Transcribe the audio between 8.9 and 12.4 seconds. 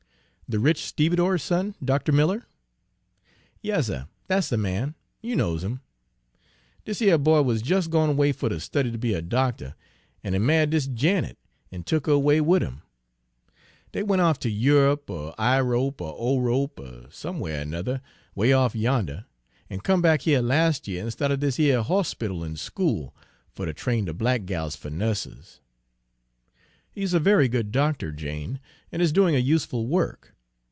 ter be a doctuh, an' he ma'ied dis Janet, an' tuck her